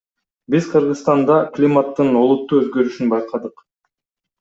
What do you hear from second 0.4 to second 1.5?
Биз Кыргызстанда